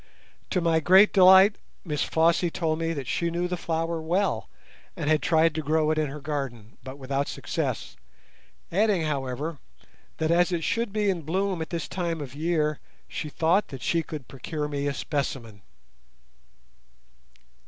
To 0.49 0.61
my 0.61 0.79
great 0.79 1.13
delight 1.13 1.57
Miss 1.85 2.01
Flossie 2.03 2.49
told 2.49 2.79
me 2.79 2.91
that 2.91 3.05
she 3.05 3.29
knew 3.29 3.47
the 3.47 3.55
flower 3.55 4.01
well 4.01 4.49
and 4.97 5.07
had 5.07 5.21
tried 5.21 5.53
to 5.53 5.61
grow 5.61 5.91
it 5.91 5.99
in 5.99 6.07
her 6.07 6.19
garden, 6.19 6.75
but 6.83 6.97
without 6.97 7.27
success, 7.27 7.97
adding, 8.71 9.03
however, 9.03 9.59
that 10.17 10.31
as 10.31 10.51
it 10.51 10.63
should 10.63 10.91
be 10.91 11.11
in 11.11 11.21
bloom 11.21 11.61
at 11.61 11.69
this 11.69 11.87
time 11.87 12.19
of 12.19 12.31
the 12.31 12.39
year 12.39 12.79
she 13.07 13.29
thought 13.29 13.67
that 13.67 13.83
she 13.83 14.01
could 14.01 14.27
procure 14.27 14.67
me 14.67 14.87
a 14.87 14.93
specimen. 14.95 15.61